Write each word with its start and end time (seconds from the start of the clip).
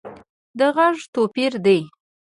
د 0.57 0.59
غږ 0.75 0.97
توپیر 1.13 1.53
دی 1.65 1.79